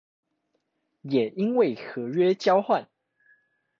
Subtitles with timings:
[1.03, 2.87] 也因為合約交換